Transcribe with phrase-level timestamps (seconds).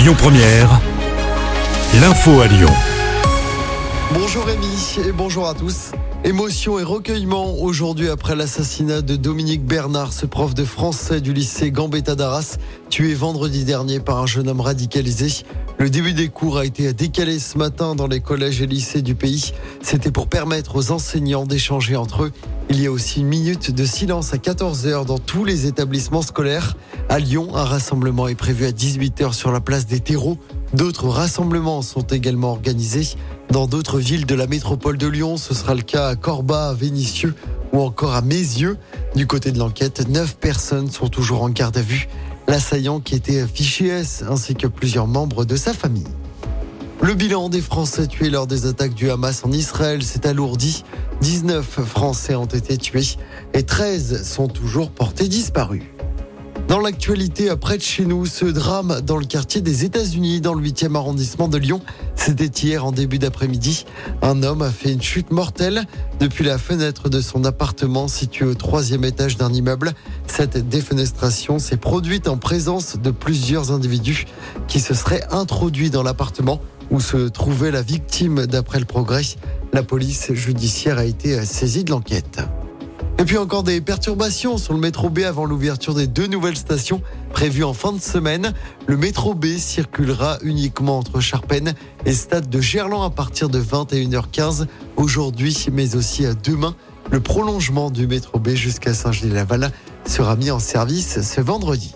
[0.00, 0.80] Lyon Première,
[2.00, 2.70] l'info à Lyon.
[4.14, 5.92] Bonjour Rémi et bonjour à tous.
[6.24, 11.70] Émotion et recueillement aujourd'hui après l'assassinat de Dominique Bernard, ce prof de français du lycée
[11.70, 12.56] Gambetta d'Arras,
[12.88, 15.44] tué vendredi dernier par un jeune homme radicalisé.
[15.80, 19.14] Le début des cours a été décalé ce matin dans les collèges et lycées du
[19.14, 19.54] pays.
[19.80, 22.32] C'était pour permettre aux enseignants d'échanger entre eux.
[22.68, 26.76] Il y a aussi une minute de silence à 14h dans tous les établissements scolaires.
[27.08, 30.36] À Lyon, un rassemblement est prévu à 18h sur la place des terreaux.
[30.74, 33.16] D'autres rassemblements sont également organisés.
[33.50, 36.74] Dans d'autres villes de la métropole de Lyon, ce sera le cas à Corba, à
[36.74, 37.34] Vénissieux
[37.72, 38.76] ou encore à Mézieux.
[39.16, 42.06] Du côté de l'enquête, neuf personnes sont toujours en garde à vue.
[42.50, 46.08] L'assaillant qui était fiché S ainsi que plusieurs membres de sa famille.
[47.00, 50.82] Le bilan des Français tués lors des attaques du Hamas en Israël s'est alourdi.
[51.20, 53.16] 19 Français ont été tués
[53.54, 55.84] et 13 sont toujours portés disparus.
[56.68, 60.62] Dans l'actualité, près de chez nous, ce drame dans le quartier des États-Unis, dans le
[60.62, 61.80] 8e arrondissement de Lyon,
[62.14, 63.86] c'était hier en début d'après-midi.
[64.22, 65.84] Un homme a fait une chute mortelle
[66.20, 69.92] depuis la fenêtre de son appartement situé au troisième étage d'un immeuble.
[70.26, 74.26] Cette défenestration s'est produite en présence de plusieurs individus
[74.68, 79.22] qui se seraient introduits dans l'appartement où se trouvait la victime d'après le progrès.
[79.72, 82.40] La police judiciaire a été saisie de l'enquête.
[83.20, 87.02] Et puis encore des perturbations sur le métro B avant l'ouverture des deux nouvelles stations
[87.34, 88.54] prévues en fin de semaine.
[88.86, 91.74] Le métro B circulera uniquement entre Charpennes
[92.06, 94.64] et Stade de Gerland à partir de 21h15
[94.96, 96.74] aujourd'hui, mais aussi à demain.
[97.10, 99.70] Le prolongement du métro B jusqu'à Saint-Gilles-Laval
[100.06, 101.94] sera mis en service ce vendredi.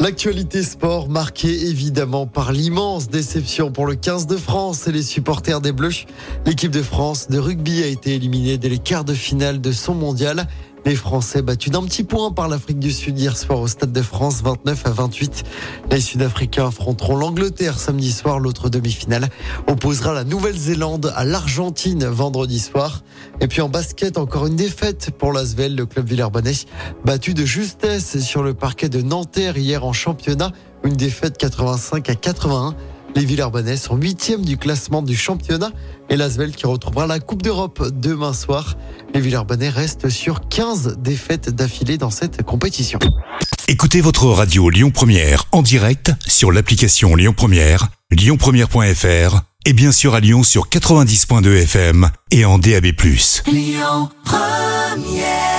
[0.00, 5.60] L'actualité sport marquée évidemment par l'immense déception pour le 15 de France et les supporters
[5.60, 6.06] des Bleus.
[6.46, 9.94] L'équipe de France de rugby a été éliminée dès les quarts de finale de son
[9.94, 10.46] mondial.
[10.84, 14.02] Les Français battus d'un petit point par l'Afrique du Sud hier soir au Stade de
[14.02, 15.44] France, 29 à 28.
[15.90, 18.38] Les Sud-Africains affronteront l'Angleterre samedi soir.
[18.38, 19.28] L'autre demi-finale
[19.66, 23.02] opposera la Nouvelle-Zélande à l'Argentine vendredi soir.
[23.40, 26.54] Et puis en basket, encore une défaite pour l'Asvel, le club villers-banais,
[27.04, 30.52] battu de justesse sur le parquet de Nanterre hier en championnat.
[30.84, 32.74] Une défaite 85 à 81.
[33.14, 35.70] Les Villers-Banais sont huitièmes du classement du championnat
[36.08, 38.76] et l'Asvel qui retrouvera la Coupe d'Europe demain soir.
[39.14, 42.98] Les Villers-Banais restent sur 15 défaites d'affilée dans cette compétition.
[43.66, 50.14] Écoutez votre radio Lyon Première en direct sur l'application Lyon Première, lyonpremière.fr et bien sûr
[50.14, 52.86] à Lyon sur 90.2 FM et en DAB+.
[53.46, 55.57] Lyon Première